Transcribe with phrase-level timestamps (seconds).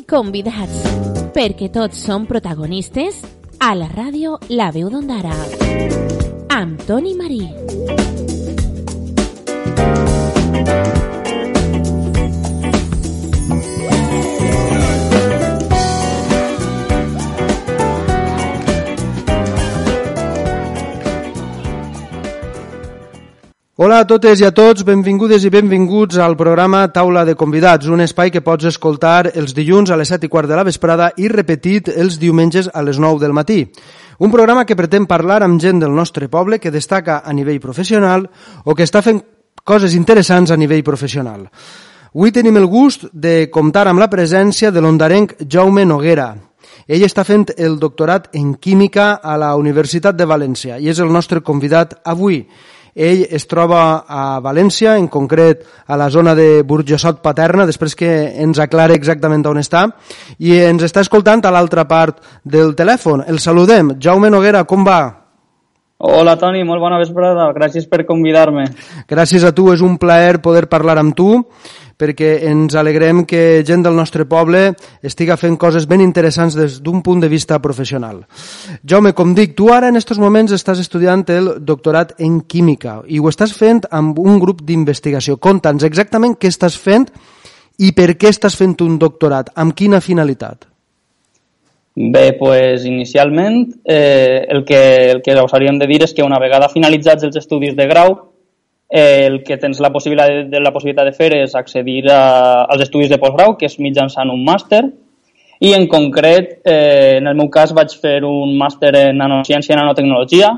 [0.00, 0.84] de convidats,
[1.34, 3.20] perquè tots som protagonistes
[3.60, 5.34] a la ràdio La Veu d'Ondara.
[6.50, 8.39] Amb Toni Marí.
[23.82, 28.02] Hola a totes i a tots, benvingudes i benvinguts al programa Taula de Convidats, un
[28.04, 31.30] espai que pots escoltar els dilluns a les 7 i quart de la vesprada i
[31.32, 33.62] repetit els diumenges a les 9 del matí.
[34.20, 38.26] Un programa que pretén parlar amb gent del nostre poble que destaca a nivell professional
[38.66, 39.22] o que està fent
[39.64, 41.46] coses interessants a nivell professional.
[42.12, 46.34] Avui tenim el gust de comptar amb la presència de l'ondarenc Jaume Noguera.
[46.84, 51.08] Ell està fent el doctorat en Química a la Universitat de València i és el
[51.08, 52.42] nostre convidat avui.
[52.94, 58.10] Ell es troba a València, en concret a la zona de Burjassot Paterna, després que
[58.42, 59.86] ens aclare exactament on està,
[60.38, 63.24] i ens està escoltant a l'altra part del telèfon.
[63.26, 63.96] El saludem.
[64.00, 65.00] Jaume Noguera, com va?
[66.00, 68.70] Hola Toni, molt bona vesprada, gràcies per convidar-me.
[69.08, 71.42] Gràcies a tu, és un plaer poder parlar amb tu
[72.00, 74.70] perquè ens alegrem que gent del nostre poble
[75.04, 78.22] estiga fent coses ben interessants des d'un punt de vista professional.
[78.82, 83.20] Jaume, com dic, tu ara en aquests moments estàs estudiant el doctorat en Química i
[83.20, 85.36] ho estàs fent amb un grup d'investigació.
[85.36, 87.10] Conta'ns exactament què estàs fent
[87.80, 90.66] i per què estàs fent un doctorat, amb quina finalitat?
[92.00, 96.38] Bé, pues, inicialment eh, el, que, el que us hauríem de dir és que una
[96.40, 98.29] vegada finalitzats els estudis de grau
[98.90, 102.82] eh, el que tens la possibilitat de, la possibilitat de fer és accedir a, als
[102.88, 104.82] estudis de postgrau, que és mitjançant un màster,
[105.60, 109.78] i en concret, eh, en el meu cas, vaig fer un màster en nanociència i
[109.78, 110.54] nanotecnologia,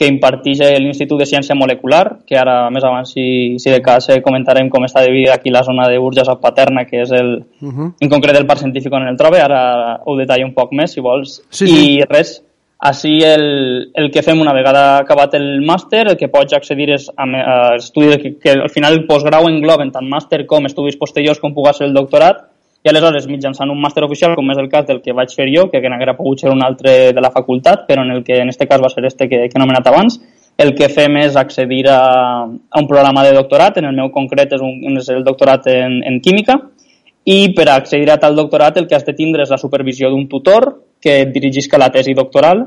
[0.00, 4.22] que imparteix l'Institut de Ciència Molecular, que ara més abans, si, si de cas, eh,
[4.24, 7.68] comentarem com està dividida aquí la zona de Burges a Paterna, que és el, uh
[7.68, 7.90] -huh.
[8.00, 11.00] en concret el parc científic on el trobe, ara ho detallo un poc més, si
[11.00, 11.42] vols.
[11.50, 11.98] Sí, sí.
[11.98, 12.42] I res,
[12.80, 17.10] així el, el que fem una vegada acabat el màster, el que pots accedir és
[17.12, 21.42] a, a estudis que, que al final el postgrau engloben tant màster com estudis posteriors
[21.42, 22.46] com pugui ser el doctorat.
[22.80, 25.66] I aleshores mitjançant un màster oficial com és el cas del que vaig fer jo,
[25.68, 28.66] que haguera pogut ser un altre de la facultat, però en el que en este
[28.66, 30.16] cas va ser este que, que he anomenat abans,
[30.56, 32.00] el que fem és accedir a,
[32.48, 36.00] a un programa de doctorat, en el meu concret és, un, és el doctorat en,
[36.08, 36.56] en química,
[37.28, 40.24] i per accedir a tal doctorat el que has de tindre és la supervisió d'un
[40.32, 42.66] tutor que dirigisca la tesi doctoral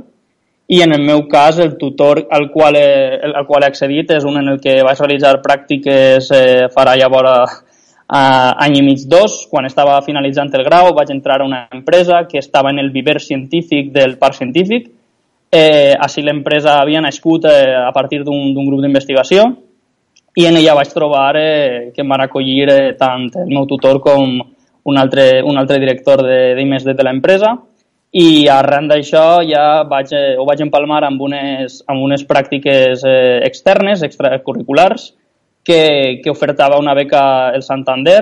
[0.68, 4.24] i en el meu cas el tutor al qual he, al qual he accedit és
[4.24, 7.62] un en el que vaig realitzar pràctiques eh, farà llavors
[8.14, 8.24] a
[8.66, 12.38] any i mig dos, quan estava finalitzant el grau vaig entrar a una empresa que
[12.40, 14.92] estava en el viver científic del parc científic.
[15.54, 19.46] Eh, així l'empresa havia nascut eh, a partir d'un grup d'investigació
[20.36, 24.00] i en ella vaig trobar eh, que em van acollir eh, tant el meu tutor
[24.02, 24.40] com
[24.84, 27.54] un altre, un altre director de, de, de l'empresa
[28.14, 33.42] i arran d'això ja vaig, eh, ho vaig empalmar amb unes, amb unes pràctiques eh,
[33.48, 35.10] externes, extracurriculars,
[35.66, 37.24] que, que ofertava una beca
[37.56, 38.20] el Santander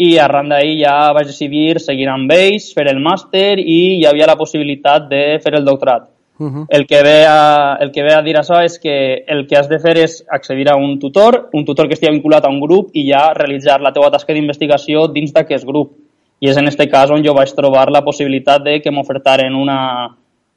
[0.00, 4.30] i arran d'ahir ja vaig decidir seguir amb ells, fer el màster i hi havia
[4.30, 6.08] la possibilitat de fer el doctorat.
[6.40, 6.66] Uh -huh.
[6.70, 9.68] el, que ve a, el que ve a dir això és que el que has
[9.68, 12.88] de fer és accedir a un tutor, un tutor que estigui vinculat a un grup
[12.94, 15.92] i ja realitzar la teva tasca d'investigació dins d'aquest grup
[16.40, 19.80] i és en aquest cas on jo vaig trobar la possibilitat de que m'ofertaren una,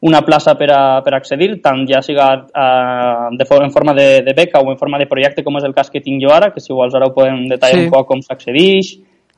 [0.03, 4.33] una plaça per, a, per accedir, tant ja siga uh, de, en forma de, de
[4.35, 6.63] beca o en forma de projecte, com és el cas que tinc jo ara, que
[6.63, 7.87] si vols ara ho podem detallar sí.
[7.87, 8.93] un poc com s'accedeix,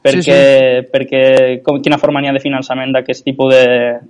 [0.05, 0.87] perquè, sí, sí.
[0.93, 1.23] perquè
[1.65, 3.53] com, quina forma n'hi ha de finançament d'aquest tipus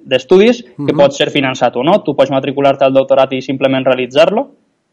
[0.03, 0.85] d'estudis, de, uh -huh.
[0.85, 1.01] que mhm.
[1.01, 2.01] pot ser finançat o no.
[2.03, 4.47] Tu pots matricular-te al doctorat i simplement realitzar-lo,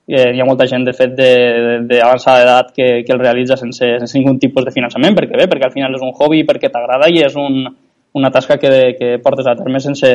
[0.09, 4.19] eh, hi ha molta gent, de fet, d'avançada d'edat que, que el realitza sense, sense
[4.19, 7.23] ningun tipus de finançament, perquè bé, perquè al final és un hobby, perquè t'agrada i
[7.23, 7.65] és un,
[8.19, 10.13] una tasca que, que portes a terme sense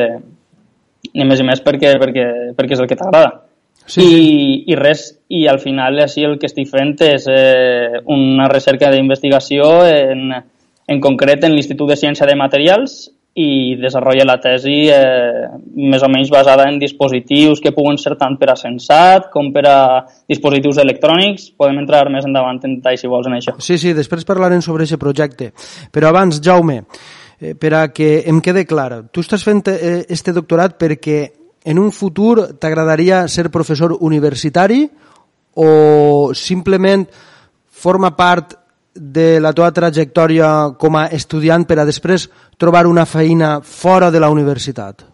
[1.14, 2.26] ni més i més perquè, perquè,
[2.58, 3.44] perquè és el que t'agrada.
[3.88, 8.48] Sí, I, I res, i al final així el que estic fent és eh, una
[8.52, 10.34] recerca d'investigació en,
[10.88, 12.98] en concret en l'Institut de Ciència de Materials
[13.38, 15.46] i desenvolupa la tesi eh,
[15.78, 19.64] més o menys basada en dispositius que puguen ser tant per a sensat com per
[19.70, 19.78] a
[20.26, 21.52] dispositius electrònics.
[21.58, 23.54] Podem entrar més endavant en detall, si vols, en això.
[23.62, 25.52] Sí, sí, després parlarem sobre aquest projecte.
[25.94, 26.80] Però abans, Jaume,
[27.38, 31.20] eh, per a que em quede clar, tu estàs fent eh, este doctorat perquè
[31.68, 34.82] en un futur t'agradaria ser professor universitari
[35.58, 37.06] o simplement
[37.70, 38.57] forma part
[38.98, 42.28] de la teva trajectòria com a estudiant per a després
[42.58, 45.06] trobar una feina fora de la universitat?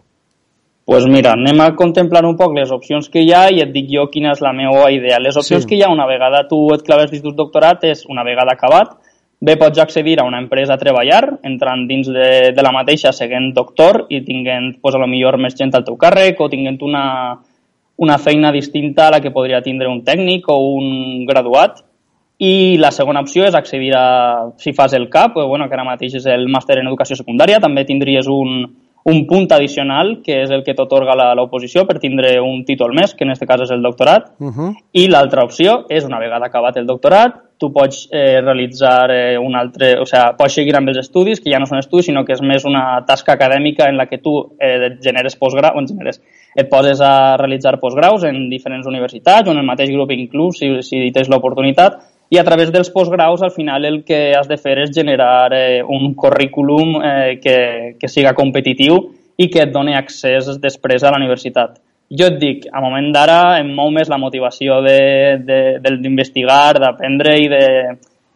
[0.85, 3.87] pues mira, anem a contemplar un poc les opcions que hi ha i et dic
[3.89, 5.17] jo quina és la meva idea.
[5.17, 5.69] Les opcions sí.
[5.71, 8.93] que hi ha una vegada tu et claves dins d'un doctorat és una vegada acabat,
[9.41, 13.49] bé pots accedir a una empresa a treballar, entrant dins de, de la mateixa seguint
[13.57, 17.03] doctor i tinguent, pues, a lo millor més gent al teu càrrec o tinguent una,
[17.97, 21.81] una feina distinta a la que podria tindre un tècnic o un graduat.
[22.37, 26.17] I la segona opció és accedir a, si fas el CAP, bueno, que ara mateix
[26.19, 28.65] és el màster en educació secundària, també tindries un,
[29.07, 33.23] un punt addicional, que és el que t'otorga l'oposició per tindre un títol més, que
[33.23, 34.71] en aquest cas és el doctorat, uh -huh.
[34.91, 39.55] i l'altra opció és, una vegada acabat el doctorat, tu pots eh, realitzar eh, un
[39.55, 42.33] altre, o sigui, pots seguir amb els estudis, que ja no són estudis, sinó que
[42.33, 46.19] és més una tasca acadèmica en la que tu eh, generes postgrau, o generes,
[46.55, 50.81] et poses a realitzar postgraus en diferents universitats o en el mateix grup inclús, si,
[50.81, 54.79] si tens l'oportunitat, i a través dels postgraus al final el que has de fer
[54.83, 58.97] és generar eh, un currículum eh, que, que siga competitiu
[59.37, 61.77] i que et doni accés després a la universitat.
[62.09, 67.65] Jo et dic, a moment d'ara em mou més la motivació d'investigar, d'aprendre i de,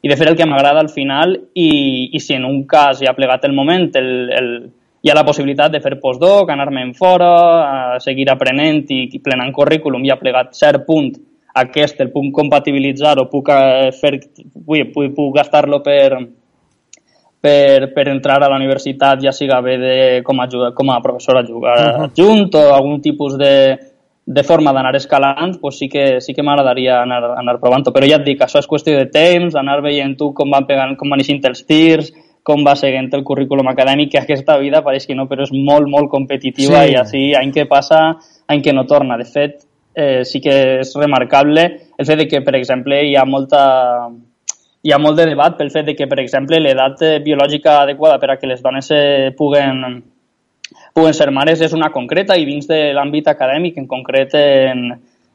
[0.02, 3.10] i de fer el que m'agrada al final i, i si en un cas ja
[3.12, 4.50] ha plegat el moment, el, el,
[5.02, 7.34] hi ha la possibilitat de fer postdoc, anar-me'n fora,
[7.96, 11.14] a seguir aprenent i, plenant currículum i ha plegat cert punt
[11.62, 16.20] aquest el puc compatibilitzar o puc eh, fer, puc, puc, puc gastar-lo per,
[17.42, 21.38] per, per entrar a la universitat, ja siga bé de, com, a, com a professor
[21.38, 22.64] adjunt uh -huh.
[22.64, 23.78] o algun tipus de,
[24.30, 27.90] de forma d'anar escalant, pues sí que, sí que m'agradaria anar, anar provant-ho.
[27.92, 30.96] Però ja et dic, això és qüestió de temps, anar veient tu com van pegant,
[30.96, 32.12] com van eixint els tirs,
[32.44, 35.90] com va seguint el currículum acadèmic, que aquesta vida pareix que no, però és molt,
[35.90, 36.94] molt competitiva sí.
[36.94, 38.04] i així, any que passa,
[38.48, 39.18] any que no torna.
[39.18, 39.66] De fet,
[39.96, 41.66] eh, sí que és remarcable
[41.98, 43.64] el fet de que, per exemple, hi ha molta
[44.82, 48.20] hi ha molt de debat pel fet de que, per exemple, l'edat eh, biològica adequada
[48.20, 50.00] per a que les dones eh, puguen,
[50.96, 54.86] puguen ser mares és una concreta i dins de l'àmbit acadèmic, en concret en,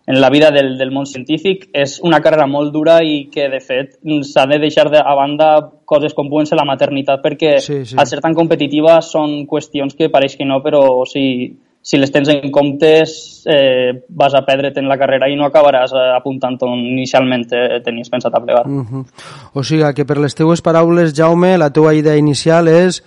[0.06, 3.60] en la vida del, del món científic, és una carrera molt dura i que, de
[3.60, 3.98] fet,
[4.30, 5.50] s'ha de deixar de, a banda
[5.84, 8.00] coses com puguen ser la maternitat perquè, sí, sí.
[8.00, 11.52] al ser tan competitiva, són qüestions que pareix que no, però o sigui,
[11.84, 15.92] si les tens en comptes eh, vas a perdre't en la carrera i no acabaràs
[15.92, 18.64] eh, apuntant on inicialment eh, tenies pensat a plegar.
[18.64, 19.04] Uh -huh.
[19.52, 23.04] O sigui que per les teues paraules, Jaume, la teua idea inicial és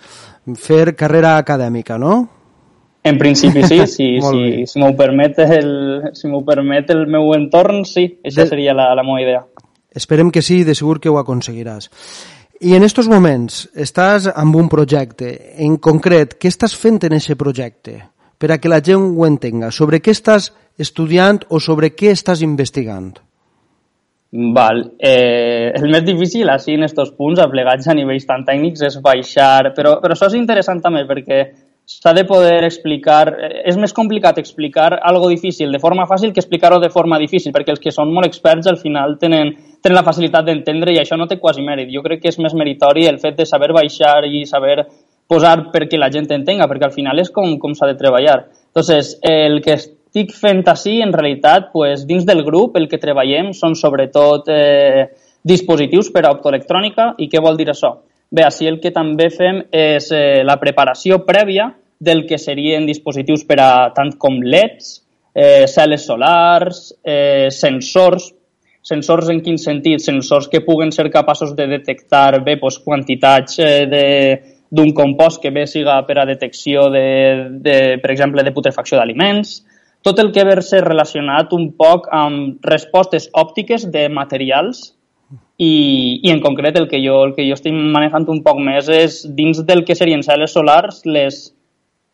[0.55, 2.29] fer carrera acadèmica, no?
[3.03, 8.19] En principi sí, sí, sí si m'ho permet, el, si permet el meu entorn, sí,
[8.23, 8.47] això de...
[8.47, 9.45] seria la, la meva idea.
[9.89, 11.89] Esperem que sí, de segur que ho aconseguiràs.
[12.61, 15.55] I en aquests moments estàs amb un projecte.
[15.57, 18.16] En concret, què estàs fent en aquest projecte?
[18.37, 19.71] Per a que la gent ho entenga.
[19.71, 23.15] Sobre què estàs estudiant o sobre què estàs investigant?
[24.31, 24.81] Val.
[24.99, 29.71] Eh, el més difícil, així, en aquests punts, aplegats a nivells tan tècnics, és baixar...
[29.77, 31.39] Però, però això és interessant també, perquè
[31.87, 33.23] s'ha de poder explicar...
[33.31, 37.53] Eh, és més complicat explicar algo difícil de forma fàcil que explicar-ho de forma difícil,
[37.55, 41.15] perquè els que són molt experts al final tenen, tenen la facilitat d'entendre i això
[41.15, 41.93] no té quasi mèrit.
[41.95, 44.81] Jo crec que és més meritori el fet de saber baixar i saber
[45.27, 48.39] posar perquè la gent entenga, perquè al final és com, com s'ha de treballar.
[48.71, 53.51] Entonces, el que estic fent així, en realitat, pues, dins del grup el que treballem
[53.53, 55.07] són sobretot eh,
[55.47, 57.13] dispositius per a optoelectrònica.
[57.19, 57.97] I què vol dir això?
[58.29, 61.69] Bé, així el que també fem és eh, la preparació prèvia
[61.99, 64.89] del que serien dispositius per a tant com LEDs,
[65.33, 68.31] eh, cel·les solars, eh, sensors,
[68.87, 70.03] sensors en quin sentit?
[70.03, 74.03] Sensors que puguen ser capaços de detectar bé doncs, quantitats eh, de,
[74.69, 77.07] d'un compost que bé siga per a detecció de,
[77.63, 79.61] de per exemple, de putrefacció d'aliments,
[80.05, 84.93] tot el que ve ser relacionat un poc amb respostes òptiques de materials
[85.57, 88.89] i, i en concret el que jo, el que jo estic manejant un poc més
[88.93, 91.39] és dins del que serien cel·les solars les,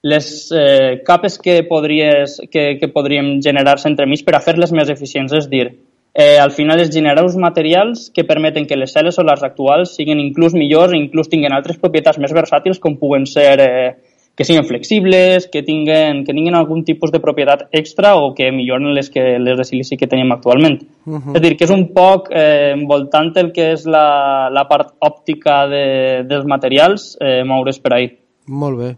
[0.04, 5.36] les eh, capes que, podries, que, que podríem generar-se entremig per a fer-les més eficients,
[5.36, 5.68] és dir,
[6.14, 10.22] eh, al final es generar uns materials que permeten que les cel·les solars actuals siguin
[10.22, 13.94] inclús millors i inclús tinguin altres propietats més versàtils com puguen ser eh,
[14.36, 18.94] que siguin flexibles, que tinguen, que tinguin algun tipus de propietat extra o que milloren
[18.96, 20.82] les, que, les de silici que tenim actualment.
[21.06, 21.36] Uh -huh.
[21.36, 24.96] És a dir, que és un poc eh, envoltant el que és la, la part
[25.00, 28.18] òptica de, dels materials, eh, moure's per ahir.
[28.48, 28.98] Molt bé.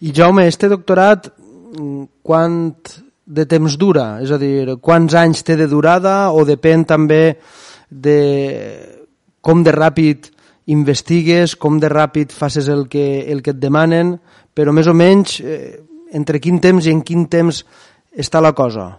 [0.00, 1.26] I Jaume, este doctorat,
[1.76, 4.18] mm, quant de temps dura?
[4.24, 7.38] És a dir, quants anys té de durada o depèn també
[7.88, 8.20] de
[9.44, 10.30] com de ràpid
[10.68, 14.16] investigues, com de ràpid faces el que, el que et demanen,
[14.52, 15.78] però més o menys eh,
[16.12, 17.62] entre quin temps i en quin temps
[18.16, 18.90] està la cosa?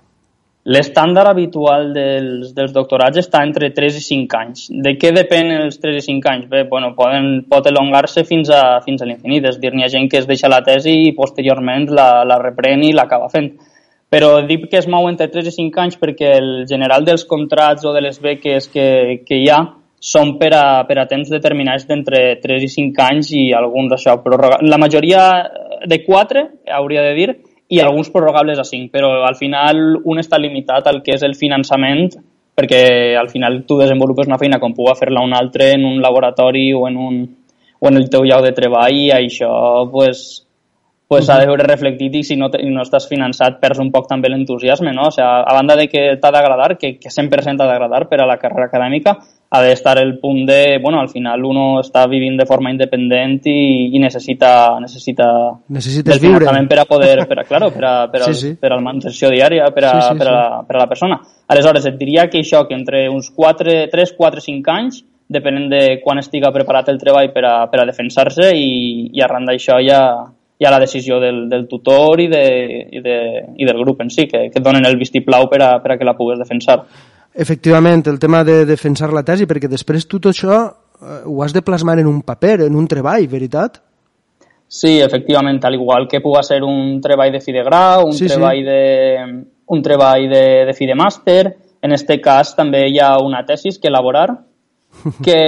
[0.70, 4.66] L'estàndard habitual dels, dels doctorats està entre 3 i 5 anys.
[4.70, 6.50] De què depèn els 3 i 5 anys?
[6.52, 9.48] Bé, bueno, poden, pot elongar-se fins a, fins a l'infinit.
[9.50, 12.84] És dir, n'hi ha gent que es deixa la tesi i posteriorment la, la reprèn
[12.86, 13.54] i l'acaba fent
[14.10, 17.86] però dic que es mou entre 3 i 5 anys perquè el general dels contrats
[17.86, 19.60] o de les beques que, que hi ha
[20.00, 24.16] són per a, per a temps determinats d'entre 3 i 5 anys i alguns això,
[24.64, 25.24] la majoria
[25.86, 26.46] de 4,
[26.80, 27.30] hauria de dir,
[27.70, 31.36] i alguns prorrogables a 5, però al final un està limitat al que és el
[31.38, 32.08] finançament
[32.60, 36.72] perquè al final tu desenvolupes una feina com puga fer-la un altre en un laboratori
[36.74, 37.20] o en, un,
[37.80, 39.52] o en el teu lloc de treball i això
[39.92, 40.44] pues,
[41.10, 41.36] pues uh -huh.
[41.36, 44.30] ha de veure reflectit i si no, te, no estàs finançat perds un poc també
[44.30, 45.08] l'entusiasme, no?
[45.08, 48.28] O sigui, a banda de que t'ha d'agradar, que, que 100% ha d'agradar per a
[48.28, 49.18] la carrera acadèmica,
[49.50, 53.90] ha d'estar el punt de, bueno, al final uno està vivint de forma independent i,
[53.96, 55.26] i necessita, necessita
[55.70, 56.46] Necessites viure.
[56.46, 58.56] per a poder, per a, claro, per a, per a, sí, sí.
[58.62, 60.66] per a la manutenció diària, per a, sí, sí, per, a, sí.
[60.68, 61.22] per a la persona.
[61.48, 66.02] Aleshores, et diria que això, que entre uns 4, 3, 4, 5 anys, depenent de
[66.04, 70.04] quan estiga preparat el treball per a, per a defensar-se i, i arran d'això ha,
[70.60, 72.44] hi ha la decisió del, del tutor i, de,
[72.92, 73.18] i, de,
[73.56, 75.98] i del grup en si, que, que et donen el vistiplau per a, per a
[75.98, 76.82] que la pugues defensar.
[77.34, 81.56] Efectivament, el tema de defensar la tesi, perquè després tu tot això eh, ho has
[81.56, 83.80] de plasmar en un paper, en un treball, veritat?
[84.68, 88.28] Sí, efectivament, tal igual que puga ser un treball de fi de grau, un sí,
[88.28, 88.66] treball sí.
[88.68, 88.82] de
[89.70, 91.44] un treball de, de fi de màster.
[91.82, 94.28] En aquest cas també hi ha una tesis que elaborar
[95.26, 95.40] que,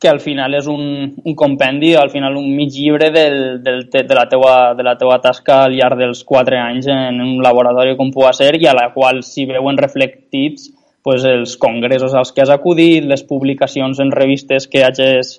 [0.00, 4.14] que al final és un, un compendi, al final un mig llibre del, del, de,
[4.16, 8.08] la teua, de la teua tasca al llarg dels quatre anys en un laboratori com
[8.14, 10.70] pugui ser i a la qual s'hi veuen reflectits
[11.04, 15.34] pues, els congressos als que has acudit, les publicacions en revistes que hagis,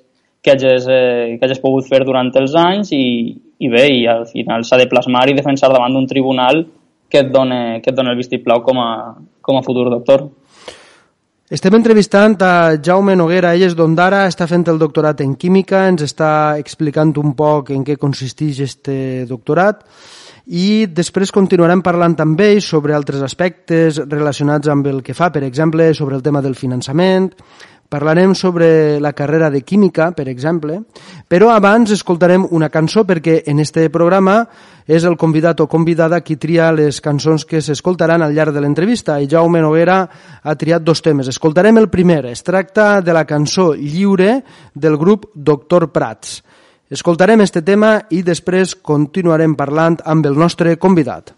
[0.45, 4.27] que hagis, eh, que hagis pogut fer durant els anys i, i bé, i al
[4.29, 6.67] final s'ha de plasmar i defensar davant d'un tribunal
[7.09, 8.91] que et dona, que et dona el vistiplau com a,
[9.41, 10.29] com a futur doctor.
[11.51, 16.05] Estem entrevistant a Jaume Noguera, ell és d'Ondara, està fent el doctorat en química, ens
[16.05, 18.95] està explicant un poc en què consisteix este
[19.27, 19.81] doctorat
[20.47, 25.89] i després continuarem parlant també sobre altres aspectes relacionats amb el que fa, per exemple,
[25.91, 27.27] sobre el tema del finançament,
[27.91, 30.77] Parlarem sobre la carrera de química, per exemple,
[31.27, 34.45] però abans escoltarem una cançó perquè en este programa
[34.87, 39.17] és el convidat o convidada qui tria les cançons que s'escoltaran al llarg de l'entrevista
[39.19, 39.97] i Jaume Noguera
[40.39, 41.27] ha triat dos temes.
[41.27, 44.37] Escoltarem el primer, es tracta de la cançó Lliure
[44.73, 46.39] del grup Doctor Prats.
[46.87, 51.35] Escoltarem este tema i després continuarem parlant amb el nostre convidat.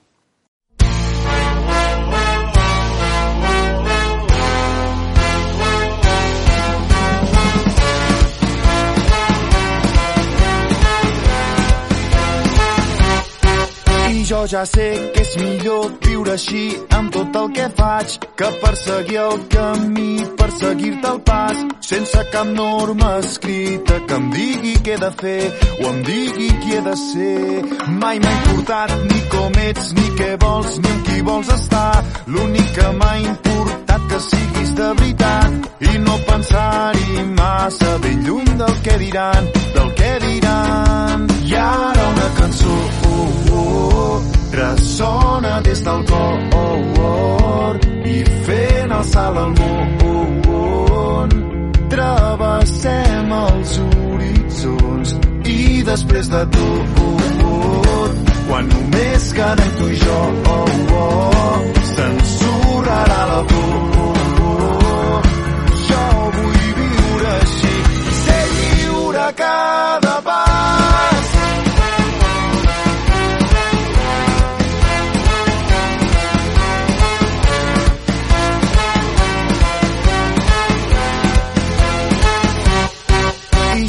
[14.29, 16.63] Jo ja sé que és millor viure així
[16.97, 23.17] amb tot el que faig que perseguir el camí, perseguir-te el pas sense cap norma
[23.19, 25.41] escrita que em digui què he de fer
[25.79, 27.43] o em digui qui he de ser.
[27.99, 32.03] Mai m'ha importat ni com ets, ni què vols, ni amb qui vols estar.
[32.27, 34.25] L'únic que m'ha importat que
[34.75, 35.53] de veritat
[35.93, 41.27] i no pensar-hi massa ben lluny del que diran, del que diran.
[41.45, 42.77] I ara una cançó
[44.53, 51.29] ressona des del cor i fent el salt al món.
[51.93, 55.15] Travessem els horitzons
[55.53, 60.19] i després de tot, quan només quedem tu i jo,
[60.57, 60.67] oh,
[61.05, 61.63] oh,
[61.93, 63.82] s'ensorrarà la por.
[69.31, 70.13] Cada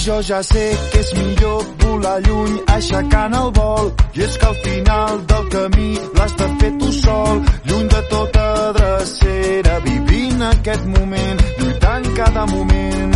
[0.05, 3.87] jo ja sé que és millor volar lluny aixecant el vol.
[4.14, 7.43] I és que al final del camí l'has de fer tu sol.
[7.69, 8.47] Lluny de tota
[8.79, 13.14] drecera vivint aquest moment lluitant cada moment.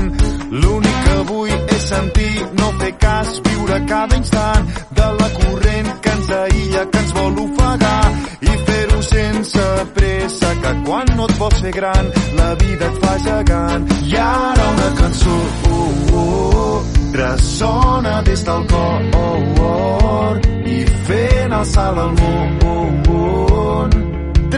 [0.61, 0.88] L'únic
[1.29, 2.35] vull és sentir.
[2.61, 7.41] No fer cas viure cada instant de la corrent que ens aïlla que ens vol
[7.45, 8.03] ofegar
[8.41, 9.67] i fer-ho sense
[9.99, 13.89] pressa que quan no et vols fer gran la vida et fa gegant.
[14.09, 15.39] I ara una cançó
[15.71, 15.89] oh,
[16.23, 16.85] oh,
[17.23, 20.37] ressona des del cor oh, oh,
[20.77, 22.59] i fent el salt al món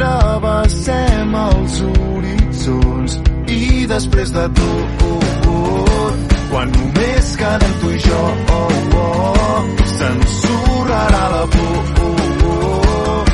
[0.00, 3.18] travessem els horitzons
[3.50, 8.20] i després de tot quan només quedem tu i jo
[8.56, 13.24] oh, oh, s'ensorrarà la por oh, oh.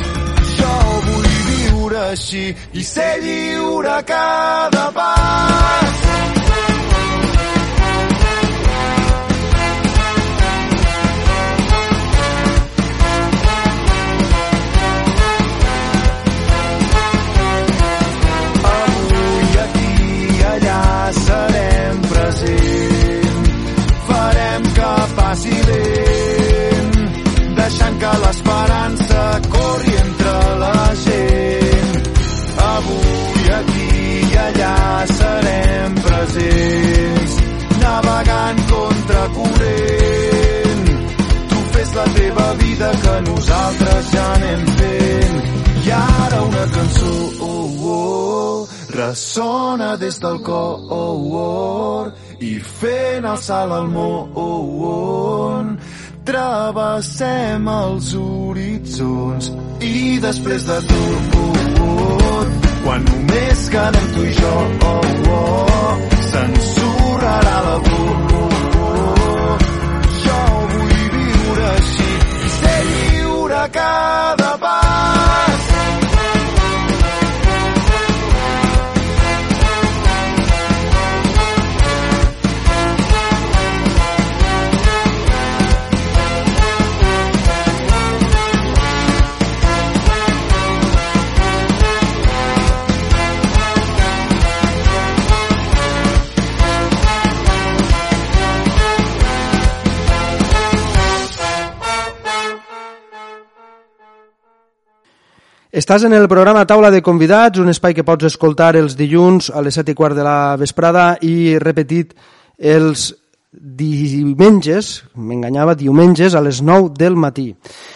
[0.57, 0.73] jo
[1.07, 6.06] vull viure així i ser lliure cada pas
[27.67, 31.95] deixant que l'esperança corri entre la gent.
[32.67, 33.89] Avui, aquí
[34.27, 34.77] i allà
[35.11, 37.33] serem presents,
[37.81, 40.87] navegant contra corrent.
[41.51, 45.37] Tu fes la teva vida que nosaltres ja anem fent.
[45.87, 47.13] I ara una cançó,
[47.49, 54.57] oh, oh, ressona des del cor, oh, oh, i fent alçar l'almó, oh,
[54.93, 55.17] oh,
[56.27, 59.51] travessem els horitzons
[59.87, 64.53] i després de tot quan només quedem tu i jo
[64.91, 65.01] oh,
[65.37, 65.97] oh,
[66.31, 68.17] s'ensorrarà la por
[73.69, 75.26] cada pas.
[105.77, 109.61] Estàs en el programa Taula de Convidats, un espai que pots escoltar els dilluns a
[109.61, 112.15] les 7 i quart de la vesprada i repetit
[112.57, 113.11] els
[113.53, 117.51] diumenges, m'enganyava, diumenges a les 9 del matí.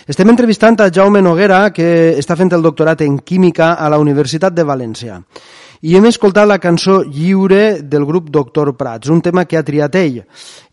[0.06, 4.54] Estem entrevistant a Jaume Noguera, que està fent el doctorat en Química a la Universitat
[4.54, 5.18] de València.
[5.82, 9.98] I hem escoltat la cançó Lliure del grup Doctor Prats, un tema que ha triat
[9.98, 10.22] ell.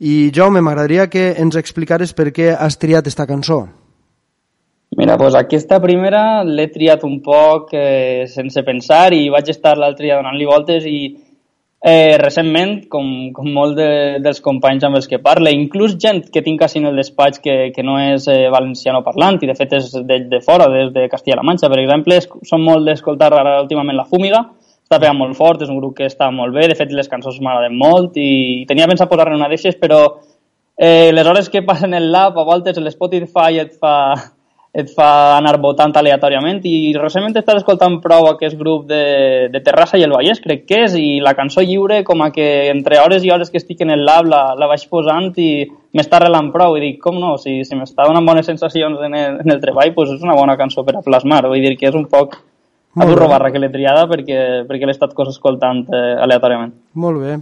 [0.05, 3.65] I Jaume, m'agradaria que ens explicares per què has triat esta cançó.
[4.99, 10.09] Mira, doncs aquesta primera l'he triat un poc eh, sense pensar i vaig estar l'altre
[10.09, 10.99] dia donant-li voltes i
[11.87, 13.05] eh, recentment, com,
[13.37, 13.90] com molt de,
[14.25, 17.54] dels companys amb els que parle, inclús gent que tinc quasi en el despatx que,
[17.76, 21.04] que no és eh, valenciano parlant i de fet és de, de fora, des de
[21.13, 22.19] Castilla-La Manxa, per exemple,
[22.50, 24.41] són molt d'escoltar ara últimament La Fúmiga,
[24.82, 27.39] està pegant molt fort, és un grup que està molt bé, de fet les cançons
[27.39, 30.00] m'agraden molt i tenia pensat posar-ne una d'eixes, però
[30.75, 33.95] eh, les hores que passen el lab a voltes l'Spotify et fa
[34.78, 39.99] et fa anar votant aleatòriament i recentment estàs escoltant prou aquest grup de, de Terrassa
[39.99, 43.26] i el Vallès, crec que és, i la cançó lliure, com a que entre hores
[43.26, 46.78] i hores que estic en el lab la, la vaig posant i m'està arrelant prou
[46.78, 49.91] i dic, com no, si, si m'està donant bones sensacions en el, en el treball,
[49.97, 52.38] pues és una bona cançó per a plasmar, vull dir que és un poc
[52.99, 56.75] a burro barra que l'he triada perquè, perquè l'he estat cos escoltant eh, aleatòriament.
[57.02, 57.38] Molt bé.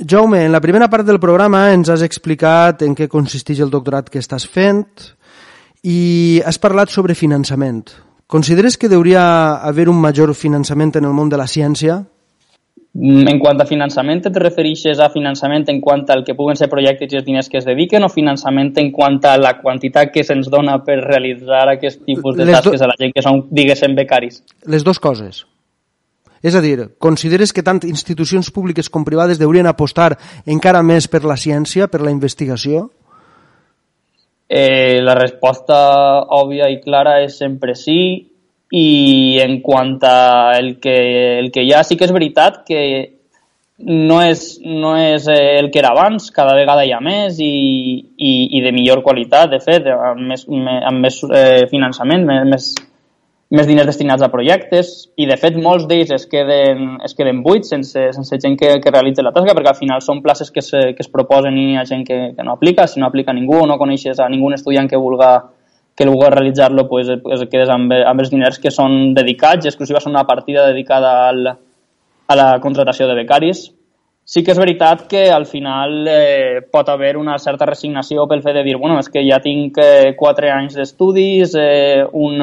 [0.00, 4.08] Jaume, en la primera part del programa ens has explicat en què consisteix el doctorat
[4.08, 4.86] que estàs fent,
[5.82, 7.88] i has parlat sobre finançament.
[8.30, 12.04] Consideres que hauria haver un major finançament en el món de la ciència?
[12.92, 16.66] Mm, en quant a finançament, et refereixes a finançament en quant al que puguen ser
[16.70, 20.24] projectes i els diners que es dediquen o finançament en quant a la quantitat que
[20.26, 23.94] se'ns dona per realitzar aquest tipus de Les tasques a la gent que són, diguéssim,
[23.94, 24.42] becaris?
[24.66, 25.44] Les dues coses.
[26.42, 30.16] És a dir, consideres que tant institucions públiques com privades haurien apostar
[30.46, 32.88] encara més per la ciència, per la investigació?
[34.50, 35.76] Eh, la resposta
[36.34, 38.00] òbvia i clara és sempre sí
[38.74, 40.96] i en quant a el que,
[41.38, 42.80] el que hi ha, sí que és veritat que
[43.80, 47.54] no és, no és el que era abans, cada vegada hi ha més i,
[48.18, 52.74] i, i de millor qualitat, de fet, amb més, amb més eh, finançament, més
[53.50, 58.04] diners destinats a projectes i de fet molts d'ells es queden, es queden buits sense,
[58.14, 61.02] sense gent que, que realitzi la tasca perquè al final són places que, se, que
[61.02, 63.66] es proposen i hi ha gent que, que no aplica, si no aplica ningú o
[63.66, 65.32] no coneixes a ningú estudiant que vulga
[65.98, 70.00] que vulgui realitzar-lo pues, pues quedes amb, amb els diners que són dedicats i exclusiva
[70.00, 73.66] són una partida dedicada al, a la contratació de becaris.
[74.24, 78.56] Sí que és veritat que al final eh, pot haver una certa resignació pel fet
[78.60, 82.38] de dir, bueno, és que ja tinc eh, quatre anys d'estudis, eh, un,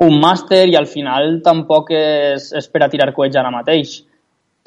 [0.00, 3.98] un màster i al final tampoc és, és per a tirar coets ara mateix.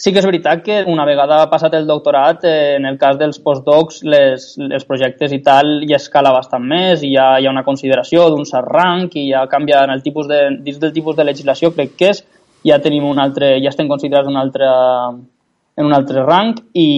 [0.03, 3.37] Sí que és veritat que una vegada passat el doctorat, eh, en el cas dels
[3.45, 7.65] postdocs, les, els projectes i tal ja escala bastant més i ja hi ha una
[7.65, 11.27] consideració d'un cert rang i ja canvia en el tipus de, dins del tipus de
[11.29, 12.23] legislació, crec que és,
[12.65, 14.69] ja tenim un altre, ja estem considerats un altre,
[15.77, 16.89] en un altre rang i,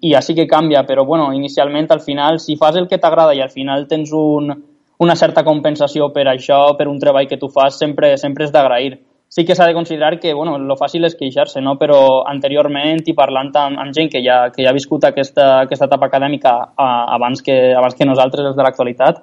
[0.00, 3.40] i sí que canvia, però bueno, inicialment al final, si fas el que t'agrada i
[3.40, 4.52] al final tens un,
[4.98, 8.98] una certa compensació per això, per un treball que tu fas, sempre, sempre és d'agrair.
[9.34, 11.74] Sí que s'ha de considerar que, bueno, lo fàcil és queixar-se, no?
[11.80, 15.88] però anteriorment i parlant amb, amb gent que ja, que ja ha viscut aquesta, aquesta
[15.88, 19.18] etapa acadèmica a, abans, que, abans que nosaltres, els de l'actualitat,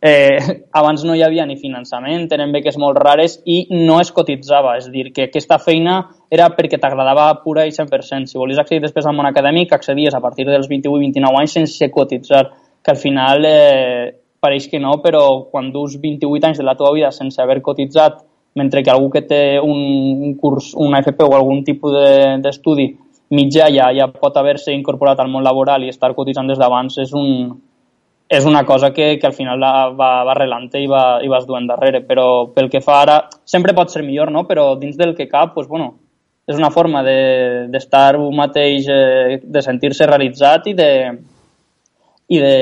[0.00, 0.38] eh,
[0.80, 4.88] abans no hi havia ni finançament, tenen beques molt rares i no es cotitzava, és
[4.88, 6.00] dir, que aquesta feina
[6.32, 8.32] era perquè t'agradava pura i 100%.
[8.32, 11.58] Si volies accedir després al món acadèmic, accedies a partir dels 28 i 29 anys
[11.60, 12.46] sense cotitzar,
[12.80, 16.92] que al final eh, pareix que no, però quan dus 28 anys de la teva
[16.96, 18.22] vida sense haver cotitzat,
[18.54, 19.80] mentre que algú que té un,
[20.26, 21.94] un curs, una FP o algun tipus
[22.42, 22.98] d'estudi de,
[23.30, 27.12] mitjà ja, ja pot haver-se incorporat al món laboral i estar cotitzant des d'abans és
[27.14, 27.52] un,
[28.30, 31.46] és una cosa que, que al final va, va, va relant i, va, i vas
[31.46, 34.44] duent darrere, però pel que fa ara, sempre pot ser millor, no?
[34.46, 35.94] però dins del que cap, pues, bueno,
[36.50, 40.90] és una forma d'estar de, un mateix, eh, de sentir-se realitzat i de,
[42.30, 42.54] i de,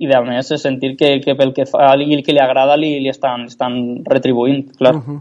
[0.00, 2.78] i de a més sentir que, que pel que fa i el que li agrada
[2.80, 3.76] li, li estan, estan
[4.08, 4.94] retribuint, clar.
[4.96, 5.20] Uh -huh.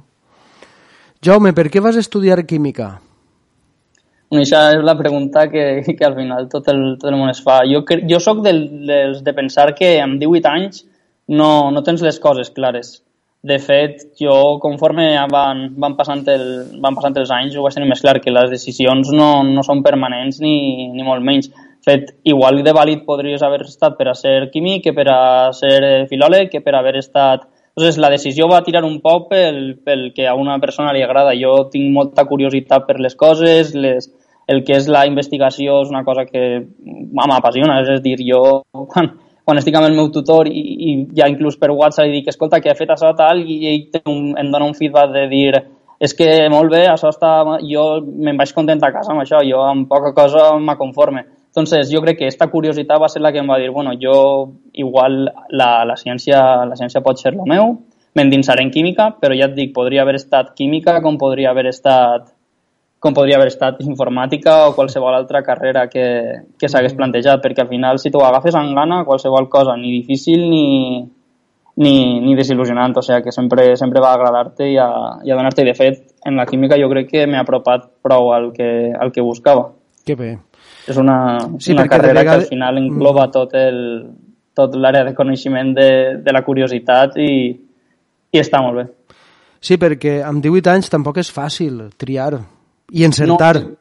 [1.25, 3.01] Jaume, per què vas estudiar química?
[4.29, 7.41] Bueno, això és la pregunta que, que al final tot el, tot el món es
[7.43, 7.59] fa.
[7.65, 10.85] Jo, jo sóc del, dels de pensar que amb 18 anys
[11.27, 13.03] no, no tens les coses clares.
[13.41, 16.45] De fet, jo conforme van, van, passant el,
[16.83, 19.83] van passant els anys ho vaig tenir més clar, que les decisions no, no són
[19.83, 21.49] permanents ni, ni molt menys
[21.85, 25.21] fet igual de vàlid podries haver estat per a ser químic que per a
[25.55, 27.47] ser eh, filòleg, que per haver estat...
[27.77, 31.31] Entonces, la decisió va tirar un poc pel, pel que a una persona li agrada.
[31.39, 34.09] Jo tinc molta curiositat per les coses, les,
[34.51, 36.65] el que és la investigació és una cosa que
[37.15, 38.41] m'apassiona, és a dir, jo
[38.91, 39.13] quan,
[39.45, 42.59] quan estic amb el meu tutor i, i ja inclús per WhatsApp li dic, escolta,
[42.59, 45.53] que ha fet això tal, i ell un, em dona un feedback de dir
[45.99, 47.31] és que molt bé, això està...
[47.67, 51.25] Jo me'n vaig content a casa amb això, jo amb poca cosa m'aconforme.
[51.49, 54.53] Entonces, jo crec que aquesta curiositat va ser la que em va dir, bueno, jo
[54.73, 57.73] igual la, la, ciència, la ciència pot ser el meu,
[58.15, 62.29] m'endinsaré en química, però ja et dic, podria haver estat química com podria haver estat
[62.99, 66.03] com podria haver estat informàtica o qualsevol altra carrera que,
[66.59, 66.97] que s'hagués mm.
[66.99, 70.65] plantejat, perquè al final si t'ho agafes amb gana, qualsevol cosa, ni difícil ni,
[71.79, 71.93] ni,
[72.25, 74.89] ni desil·lusionant, o sigui que sempre, sempre va agradar-te i a,
[75.23, 75.63] i a donar-te.
[75.63, 79.23] De fet, en la química jo crec que m'he apropat prou al que, al que
[79.23, 79.69] buscava.
[80.03, 80.35] Que bé
[80.89, 81.19] és una,
[81.59, 82.37] sí, una carrera vegada...
[82.37, 83.31] que al final engloba mm.
[83.35, 83.79] tot el
[84.59, 85.89] tot l'àrea de coneixement de,
[86.23, 87.33] de la curiositat i,
[88.33, 88.87] i està molt bé.
[89.63, 92.33] Sí, perquè amb 18 anys tampoc és fàcil triar
[92.95, 93.59] i encertar.
[93.59, 93.75] No,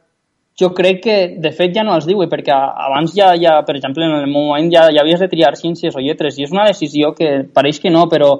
[0.59, 4.03] jo crec que, de fet, ja no els diu, perquè abans ja, ja per exemple,
[4.03, 6.67] en el meu moment ja, ja havies de triar ciències o lletres, i és una
[6.67, 8.33] decisió que pareix que no, però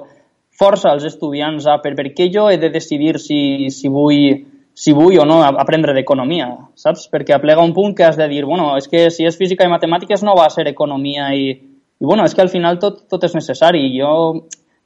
[0.60, 4.44] força als estudiants a per, per què jo he de decidir si, si vull
[4.80, 6.46] si vull o no aprendre d'economia,
[6.80, 7.04] saps?
[7.12, 9.68] Perquè aplega un punt que has de dir, bueno, és que si és física i
[9.68, 13.26] matemàtiques no va a ser economia i, i bueno, és que al final tot, tot
[13.28, 13.82] és necessari.
[13.92, 14.12] Jo,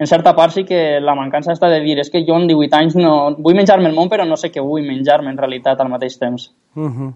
[0.02, 2.80] en certa part, sí que la mancança està de dir és que jo en 18
[2.80, 3.12] anys no...
[3.38, 6.50] Vull menjar-me el món, però no sé què vull menjar-me en realitat al mateix temps.
[6.74, 7.12] Uh -huh.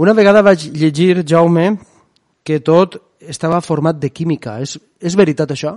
[0.00, 1.76] Una vegada vaig llegir, Jaume,
[2.42, 4.56] que tot estava format de química.
[4.62, 5.76] És, és veritat això?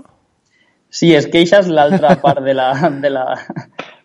[0.89, 2.72] Sí, és que això és l'altra part de la,
[3.04, 3.26] de la,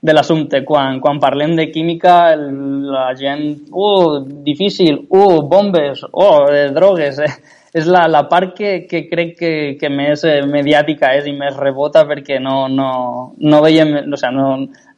[0.03, 0.65] de l'assumpte.
[0.67, 7.33] Quan, quan parlem de química, la gent, uh, difícil, uh, bombes, oh, eh, drogues, eh?
[7.73, 11.57] és la, la part que, que crec que, que més eh, mediàtica és i més
[11.57, 12.89] rebota perquè no, no,
[13.41, 14.49] no veiem, o sigui, no,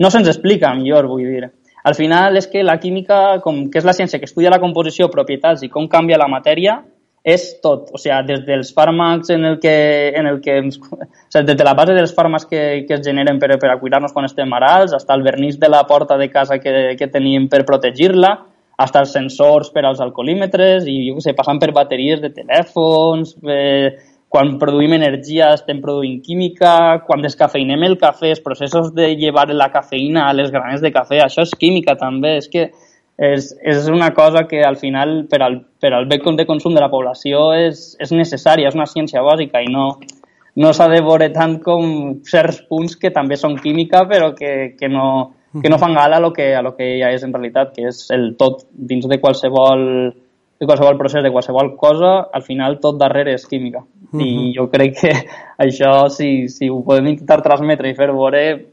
[0.01, 1.53] no se'ns explica millor, vull dir.
[1.85, 5.11] Al final és que la química, com que és la ciència que estudia la composició,
[5.13, 6.81] propietats i com canvia la matèria,
[7.25, 9.75] és tot, o sigui, des dels fàrmacs en el que,
[10.13, 13.41] en el que o sigui, des de la base dels fàrmacs que, que es generen
[13.41, 16.61] per, per a cuidar-nos quan estem marals, fins al vernís de la porta de casa
[16.61, 18.35] que, que tenim per protegir-la,
[18.77, 23.95] fins als sensors per als alcoholímetres i, jo sé, passant per bateries de telèfons, eh,
[24.35, 29.71] quan produïm energia estem produint química, quan descafeinem el cafè, els processos de llevar la
[29.73, 32.73] cafeïna a les granes de cafè, això és química també, és que
[33.17, 36.81] és, és una cosa que al final per al, per al bé de consum de
[36.81, 40.01] la població és, és necessària, és una ciència bàsica i no,
[40.57, 44.89] no s'ha de veure tant com certs punts que també són química però que, que,
[44.89, 47.75] no, que no fan gala a lo que, a lo que ja és en realitat,
[47.75, 50.11] que és el tot dins de qualsevol,
[50.59, 53.85] de qualsevol procés, de qualsevol cosa, al final tot darrere és química.
[54.13, 54.27] Uh -huh.
[54.27, 55.13] I jo crec que
[55.67, 58.67] això, si, si ho podem intentar transmetre i fer veure,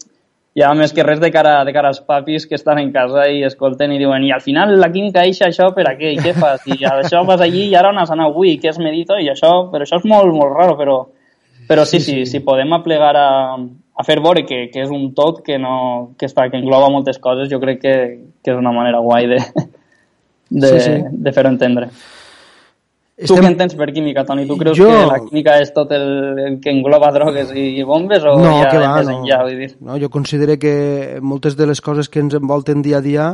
[0.58, 3.44] ja més que res de cara, de cara als papis que estan en casa i
[3.48, 6.12] escolten i diuen i al final la química eixa això per a què?
[6.12, 6.66] I què fas?
[6.68, 8.58] I això vas allí i ara on has anat avui?
[8.60, 9.16] Què es medito?
[9.16, 10.98] I això, però això és molt, molt raro, però,
[11.70, 13.30] però sí, sí, sí, sí, podem aplegar a,
[13.96, 15.76] a fer veure que, que és un tot que, no,
[16.20, 17.96] que, està, que engloba moltes coses, jo crec que,
[18.44, 19.40] que és una manera guai de,
[20.50, 20.98] de, sí, sí.
[21.12, 21.88] de fer-ho entendre.
[23.22, 23.38] Estem...
[23.38, 24.48] Tu què entens per química, Toni?
[24.50, 24.88] Tu creus jo...
[24.90, 26.08] que la química és tot el,
[26.42, 29.20] el que engloba drogues i bombes o no, ja que va, no.
[29.20, 29.70] enllà, vull dir?
[29.86, 30.74] No, jo considero que
[31.22, 33.28] moltes de les coses que ens envolten dia a dia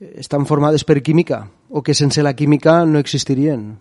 [0.00, 3.78] estan formades per química o que sense la química no existirien.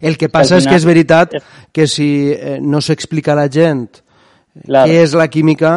[0.00, 1.38] El que passa és que és veritat
[1.72, 3.86] que si eh, no s'explica a la gent
[4.66, 4.88] claro.
[4.88, 5.74] què és la química,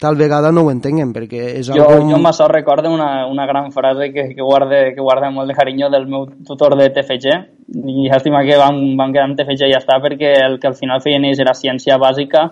[0.00, 2.08] tal vegada no ho entenguen, perquè és jo, algo...
[2.08, 5.58] Jo amb això recordo una, una gran frase que, que, guarde, que guarda molt de
[5.58, 7.36] carinyo del meu tutor de TFG,
[7.84, 10.78] i llàstima que vam, vam quedar amb TFG i ja està, perquè el que al
[10.80, 12.48] final feien ells era ciència bàsica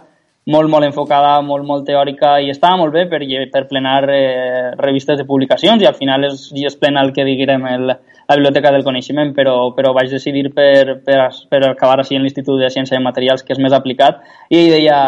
[0.48, 3.20] molt, molt enfocada, molt, molt teòrica i estava molt bé per,
[3.52, 7.66] per plenar eh, revistes de publicacions i al final és, és plena el que diguem
[7.68, 11.18] el, la Biblioteca del Coneixement, però, però vaig decidir per, per,
[11.52, 14.98] per acabar així en l'Institut de Ciència de Materials, que és més aplicat, i deia,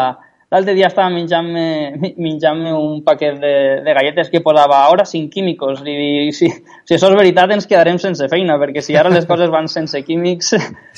[0.51, 3.53] l'altre dia estava menjant-me menjant un paquet de,
[3.85, 7.99] de galletes que posava ara sin químicos i si, si això és veritat ens quedarem
[8.01, 10.53] sense feina perquè si ara les coses van sense químics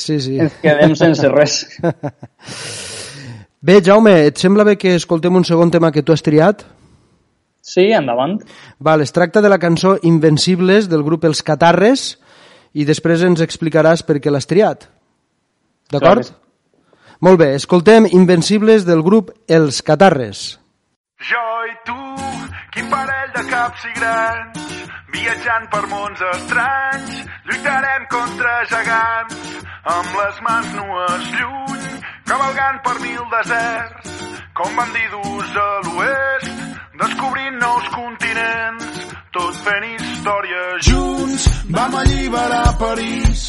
[0.06, 0.40] sí, sí.
[0.42, 1.62] ens quedem sense res
[3.64, 6.66] Bé, Jaume, et sembla bé que escoltem un segon tema que tu has triat?
[7.64, 8.34] Sí, endavant.
[8.84, 12.18] Val, es tracta de la cançó Invencibles del grup Els Catarres
[12.76, 14.90] i després ens explicaràs per què l'has triat.
[15.96, 16.28] D'acord?
[16.28, 16.43] Clar
[17.22, 20.60] Molt bé, escoltem Invencibles del grup Els Catarres.
[21.24, 22.00] Jo i tu,
[22.74, 24.64] quin parell de caps i grans,
[25.14, 29.38] viatjant per mons estranys, lluitarem contra gegants,
[29.94, 31.88] amb les mans nues lluny,
[32.28, 34.14] cavalgant per mil deserts,
[34.60, 36.64] com bandidos a l'oest,
[37.04, 38.90] descobrint nous continents,
[39.34, 41.48] tot fent història junts.
[41.74, 43.48] Vam alliberar París,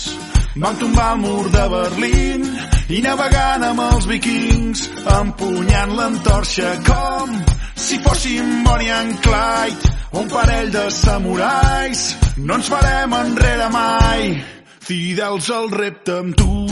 [0.57, 2.47] vam tombar el mur de Berlín
[2.95, 4.87] i navegant amb els vikings,
[5.19, 7.39] empunyant l'entorxa com
[7.85, 12.17] si fóssim Bonnie and Clyde, un parell de samurais.
[12.37, 14.45] No ens farem enrere mai,
[14.81, 16.69] fidels al repte amb tu.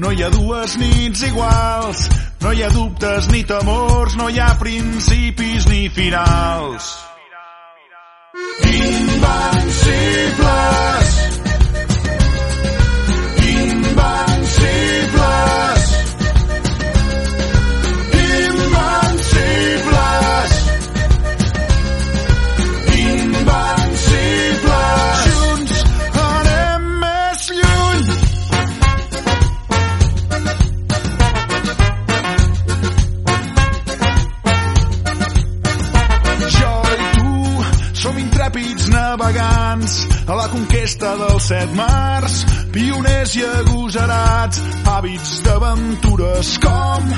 [0.00, 2.08] No hi ha dues nits iguals,
[2.40, 6.96] no hi ha dubtes ni temors, no hi ha principis ni finals.
[8.70, 10.99] Invencibles!
[40.90, 47.12] Conquesta dels set mars, pioners i agosarats, hàbits d'aventures com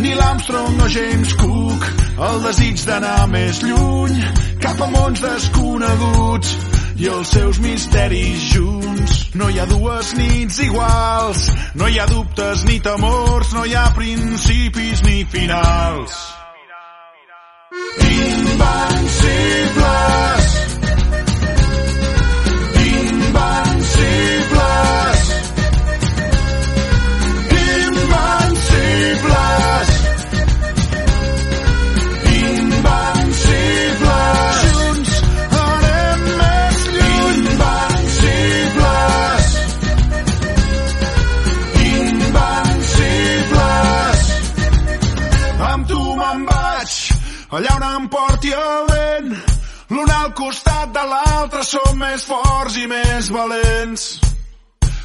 [0.00, 1.84] Neil Armstrong o James Cook,
[2.28, 4.16] el desig d'anar més lluny,
[4.62, 6.56] cap a mons desconeguts
[6.96, 9.20] i els seus misteris junts.
[9.34, 13.88] No hi ha dues nits iguals, no hi ha dubtes ni temors, no hi ha
[13.94, 16.37] principis ni finals.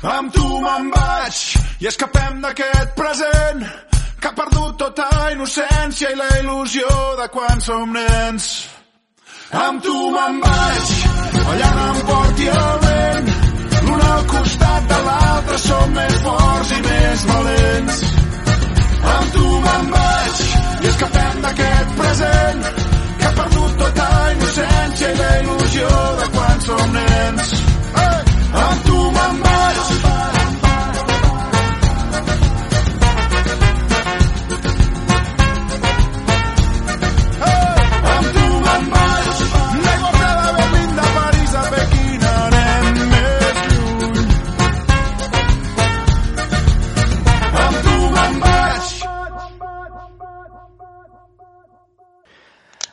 [0.03, 1.37] Amb tu me'n vaig
[1.79, 3.61] i escapem d'aquest present
[4.19, 6.89] que ha perdut tota innocència i la il·lusió
[7.21, 8.49] de quan som nens.
[9.61, 10.91] Amb tu me'n vaig,
[11.53, 13.31] allà on em porti el vent.
[13.85, 18.03] L'un al costat de l'altre som més forts i més valents.
[19.15, 20.45] Amb tu me'n vaig
[20.83, 26.97] i escapem d'aquest present que ha perdut tota innocència i la il·lusió de quan som
[26.99, 27.59] nens.
[28.01, 28.33] Hey!
[28.53, 28.82] Amb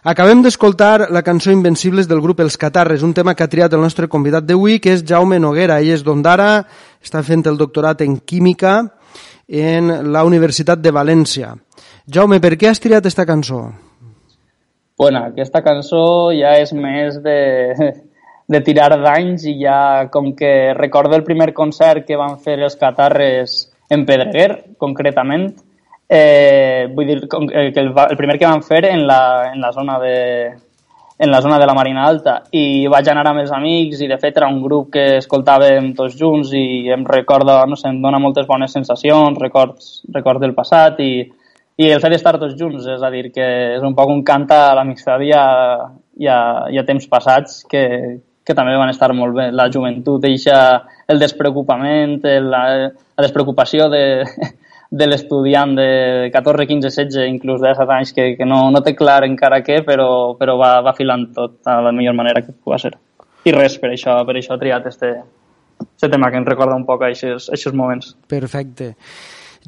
[0.03, 3.83] Acabem d'escoltar la cançó Invencibles del grup Els Catarres, un tema que ha triat el
[3.85, 5.77] nostre convidat d'avui, que és Jaume Noguera.
[5.77, 6.65] Ell és d'Ondara,
[7.05, 8.79] està fent el doctorat en Química
[9.47, 11.53] en la Universitat de València.
[12.09, 13.61] Jaume, per què has triat aquesta cançó?
[14.97, 17.39] Bueno, aquesta cançó ja és més de,
[18.49, 22.81] de tirar d'anys i ja com que recordo el primer concert que van fer els
[22.81, 25.51] Catarres en Pedreguer, concretament,
[26.11, 29.99] eh, vull dir que el, el primer que van fer en la, en la zona
[30.03, 30.17] de
[31.21, 34.17] en la zona de la Marina Alta i vaig anar amb els amics i de
[34.19, 38.19] fet era un grup que escoltàvem tots junts i em recorda, no sé, em dona
[38.19, 41.11] moltes bones sensacions, records, records del passat i,
[41.77, 43.47] i el fet d'estar tots junts, és a dir, que
[43.77, 45.45] és un poc un canta a l'amistat i, a,
[46.17, 46.41] i, a,
[46.73, 47.85] i a temps passats que,
[48.43, 49.51] que també van estar molt bé.
[49.53, 50.57] La joventut deixa
[51.07, 52.17] el despreocupament,
[52.49, 54.03] la, la despreocupació de,
[54.91, 58.97] de l'estudiant de 14, 15, 16, inclús de 17 anys, que, que no, no té
[58.99, 62.81] clar encara què, però, però va, va filant tot a la millor manera que pugui
[62.83, 62.97] ser.
[63.47, 65.13] I res, per això, per això he triat este,
[65.81, 68.17] este tema que em recorda un poc a aquests moments.
[68.29, 68.97] Perfecte.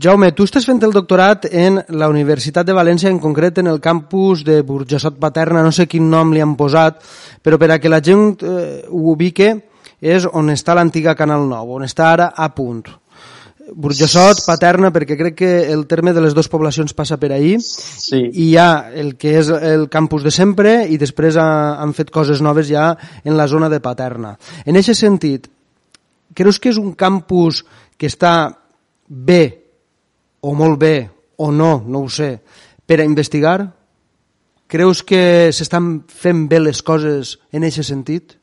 [0.03, 3.81] Jaume, tu estàs fent el doctorat en la Universitat de València, en concret en el
[3.85, 7.03] campus de Burjassot Paterna, no sé quin nom li han posat,
[7.45, 9.53] però per a que la gent eh, ho ubique,
[10.01, 12.89] és on està l'antiga Canal 9, on està ara a punt.
[13.71, 18.19] Burjassot, Paterna, perquè crec que el terme de les dues poblacions passa per ahir, sí.
[18.27, 22.11] i hi ha el que és el campus de sempre i després ha, han fet
[22.11, 22.91] coses noves ja
[23.25, 24.35] en la zona de Paterna.
[24.67, 25.47] En aquest sentit,
[26.35, 27.63] creus que és un campus
[27.97, 28.35] que està
[29.07, 29.43] bé,
[30.43, 30.97] o molt bé,
[31.39, 32.35] o no, no ho sé,
[32.87, 33.61] per a investigar?
[34.67, 38.39] Creus que s'estan fent bé les coses en aquest sentit?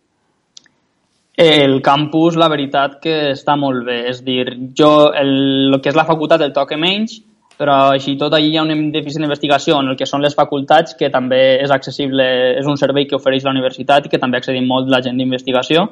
[1.40, 4.02] El campus, la veritat que està molt bé.
[4.12, 4.44] És dir,
[4.76, 5.30] jo, el,
[5.72, 7.14] el que és la facultat el toque menys,
[7.60, 10.98] però així tot allí hi ha un dèficit d'investigació en el que són les facultats,
[11.00, 12.26] que també és accessible,
[12.60, 15.88] és un servei que ofereix la universitat i que també accedim molt la gent d'investigació.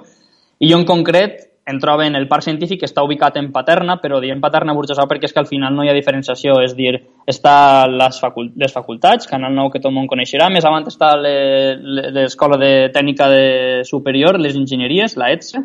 [0.59, 4.39] I jo en concret en el parc científic que està ubicat en Paterna, però diem
[4.39, 6.95] Paterna Burjassó perquè és que al final no hi ha diferenciació, és dir,
[7.27, 11.15] està les, facult les facultats, Canal Nou que tot el món coneixerà, més avant està
[11.17, 15.63] l'Escola de Tècnica de Superior, les enginyeries, la ETSE,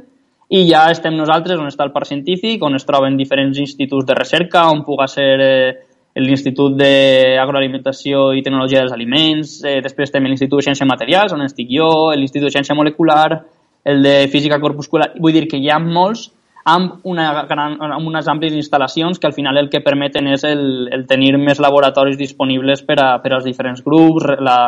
[0.53, 4.19] i ja estem nosaltres on està el parc científic, on es troben diferents instituts de
[4.19, 5.73] recerca, on puga ser eh,
[6.19, 11.71] l'Institut d'Agroalimentació i Tecnologia dels Aliments, eh, després tenim l'Institut de Ciència Materials, on estic
[11.73, 13.41] jo, l'Institut de Ciència Molecular,
[13.85, 16.31] el de física corpuscular, vull dir que hi ha molts
[16.65, 20.89] amb, una gran, amb unes àmplies instal·lacions que al final el que permeten és el,
[20.95, 24.59] el tenir més laboratoris disponibles per, a, per als diferents grups, la,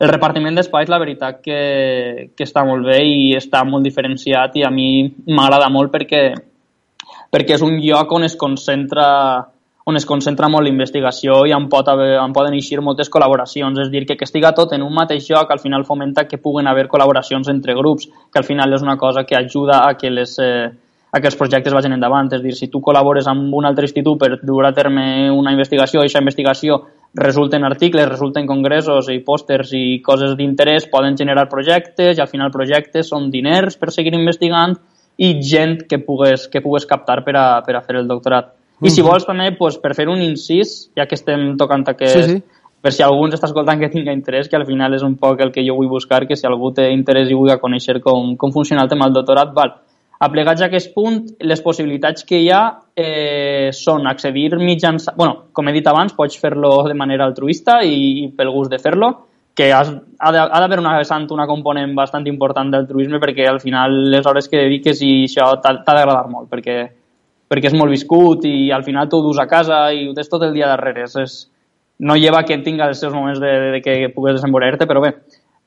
[0.00, 1.60] el repartiment d'espais, la veritat que,
[2.36, 6.22] que està molt bé i està molt diferenciat i a mi m'agrada molt perquè,
[7.32, 9.06] perquè és un lloc on es concentra
[9.86, 13.78] on es concentra molt l'investigació i en, pot haver, en poden eixir moltes col·laboracions.
[13.84, 16.66] És dir, que, que estiga tot en un mateix lloc al final fomenta que puguen
[16.66, 20.32] haver col·laboracions entre grups, que al final és una cosa que ajuda a que les,
[20.42, 20.66] eh,
[21.12, 22.32] a que els projectes vagin endavant.
[22.34, 26.02] És dir, si tu col·labores amb un altre institut per dur a terme una investigació
[26.02, 26.80] i aquesta investigació
[27.14, 32.26] resulta en articles, resulta en congressos i pòsters i coses d'interès, poden generar projectes i
[32.26, 34.74] al final projectes són diners per seguir investigant
[35.16, 38.55] i gent que pugues, que pugues captar per a, per a fer el doctorat.
[38.84, 42.36] I si vols també, pues, per fer un incís, ja que estem tocant aquest, sí,
[42.36, 42.66] sí.
[42.84, 45.40] per si algú ens està escoltant que tinga interès, que al final és un poc
[45.40, 48.52] el que jo vull buscar, que si algú té interès i vulgui conèixer com, com
[48.52, 49.72] funciona el tema del doctorat, val.
[50.26, 52.60] Aplegats a aquest punt, les possibilitats que hi ha
[52.96, 55.16] eh, són accedir mitjançant...
[55.16, 58.80] bueno, com he dit abans, pots fer-lo de manera altruista i, i pel gust de
[58.80, 59.10] fer-lo,
[59.56, 59.88] que has,
[60.20, 64.60] ha d'haver una vessant, una component bastant important d'altruisme perquè al final les hores que
[64.60, 66.76] dediques i això t'ha d'agradar molt, perquè
[67.48, 70.42] perquè és molt viscut i al final ho dus a casa i ho tens tot
[70.42, 71.06] el dia darrere.
[71.06, 71.36] És, és,
[71.98, 75.14] no lleva que tinga els seus moments de, de que pugues desenvolupar-te, però bé.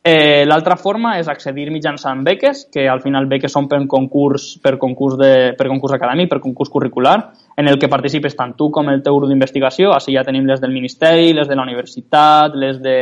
[0.01, 4.77] Eh, L'altra forma és accedir mitjançant beques, que al final beques són per concurs, per
[4.79, 7.17] concurs, de, per concurs acadèmic, per concurs curricular,
[7.57, 9.91] en el que participes tant tu com el teu grup d'investigació.
[9.95, 12.95] Així ja tenim les del Ministeri, les de la universitat, les de,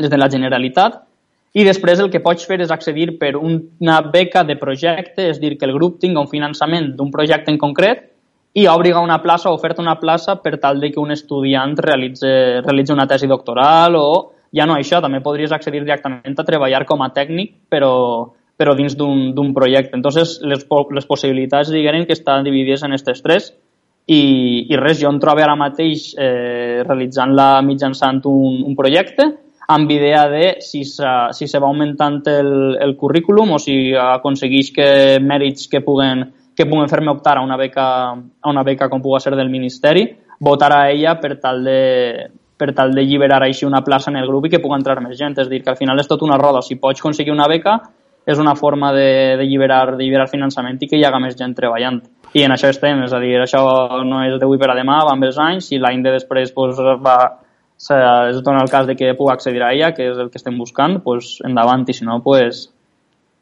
[0.00, 0.98] les de la Generalitat,
[1.52, 5.56] i després el que pots fer és accedir per una beca de projecte, és dir,
[5.58, 8.06] que el grup tinga un finançament d'un projecte en concret
[8.54, 12.30] i obriga una plaça o oferta una plaça per tal de que un estudiant realitzi,
[12.62, 14.10] realitzi una tesi doctoral o
[14.54, 18.96] ja no això, també podries accedir directament a treballar com a tècnic però, però dins
[18.98, 19.94] d'un projecte.
[19.96, 23.52] Entonces, les, les possibilitats diguem que estan dividides en aquestes tres
[24.06, 29.30] i, i res, jo em trobo ara mateix eh, realitzant-la mitjançant un, un projecte
[29.68, 34.88] amb idea de si si se va augmentant el, el currículum o si aconsegueix que
[35.20, 36.24] mèrits que puguen,
[36.56, 40.08] que puguen fer-me optar a una beca, a una beca com pugui ser del Ministeri,
[40.40, 44.26] votar a ella per tal de, per tal de lliberar així una plaça en el
[44.28, 45.38] grup i que pugui entrar més gent.
[45.38, 46.62] És dir, que al final és tot una roda.
[46.62, 47.78] Si pots aconseguir una beca,
[48.26, 51.54] és una forma de, de, lliberar, de lliberar finançament i que hi haga més gent
[51.56, 52.00] treballant.
[52.36, 53.62] I en això estem, és a dir, això
[54.06, 56.78] no és d'avui per a demà, va amb els anys, i l'any de després pues,
[57.02, 57.16] va,
[57.80, 60.58] es dona el cas de que pugui accedir a ella, que és el que estem
[60.58, 62.68] buscant, pues, endavant, i si no, pues,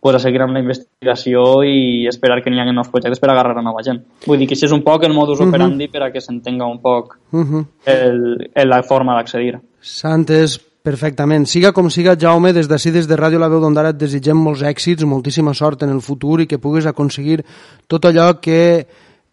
[0.00, 3.56] pues a seguir amb la investigació i esperar que n'hi hagi nous projectes per agarrar
[3.58, 4.04] a nova gent.
[4.26, 5.48] Vull dir que això és un poc el modus mhm.
[5.48, 5.92] operandi uh -huh.
[5.92, 7.54] per a que s'entenga un poc uh mhm.
[7.54, 7.66] -huh.
[7.84, 9.58] el, el, la forma d'accedir.
[9.80, 11.46] Santes, perfectament.
[11.46, 14.62] Siga com siga, Jaume, des d'ací, des de Ràdio La Veu d'Ondara, et desitgem molts
[14.62, 17.44] èxits, moltíssima sort en el futur i que puguis aconseguir
[17.86, 18.86] tot allò que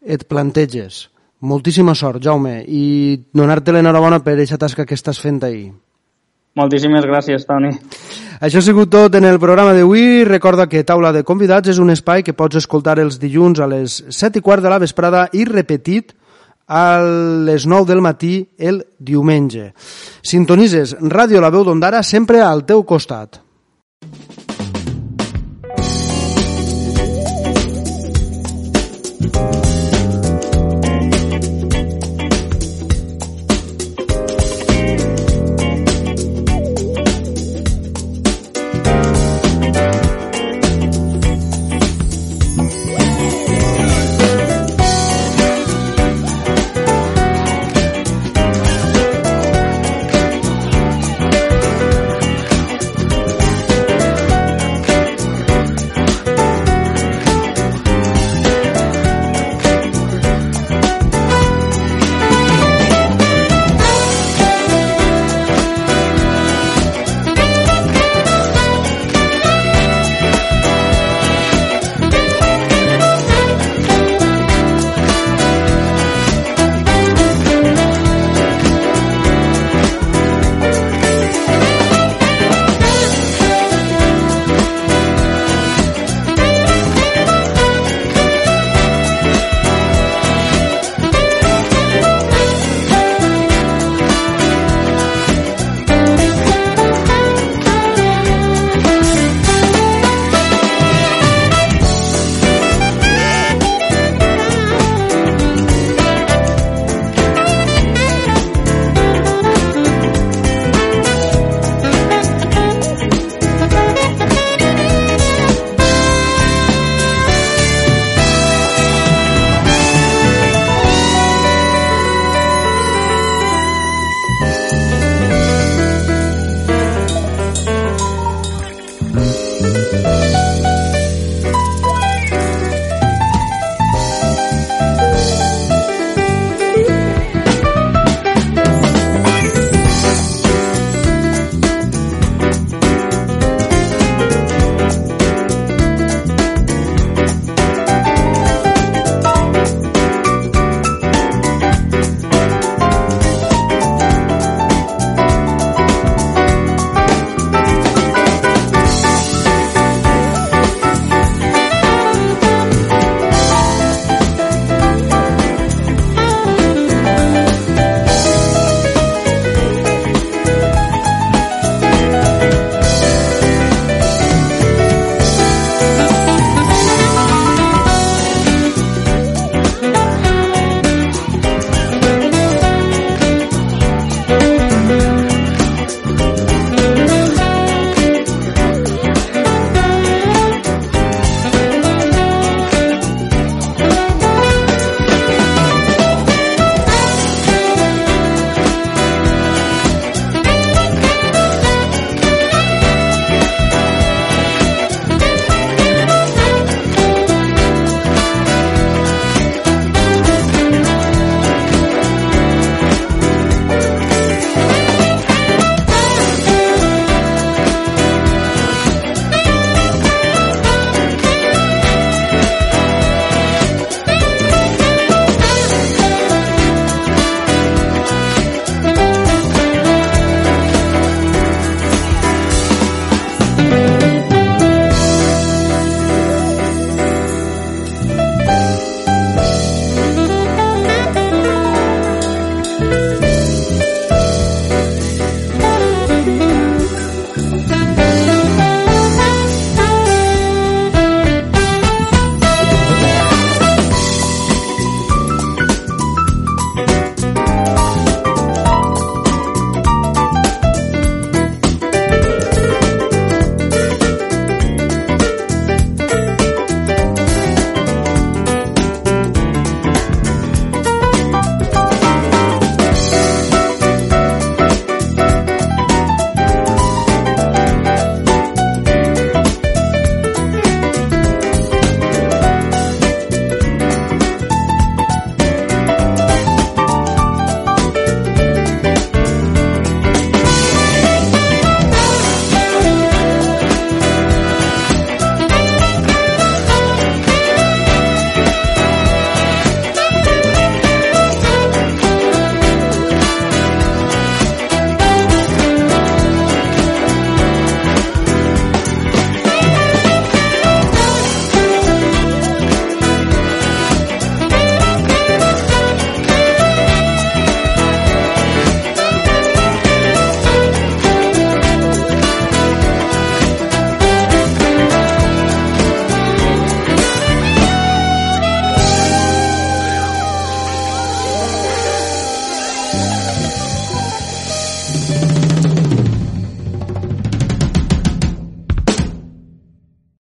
[0.06, 1.10] et planteges.
[1.42, 5.74] Moltíssima sort, Jaume, i donar-te l'enhorabona per aquesta tasca que estàs fent ahir.
[6.56, 7.74] Moltíssimes gràcies, Toni.
[8.40, 10.24] Això ha sigut tot en el programa d'avui.
[10.24, 13.98] Recorda que Taula de Convidats és un espai que pots escoltar els dilluns a les
[14.08, 16.16] 7 i quart de la vesprada i repetit
[16.68, 17.00] a
[17.46, 19.74] les 9 del matí el diumenge.
[20.24, 23.45] Sintonises Ràdio La Veu d'Ondara sempre al teu costat.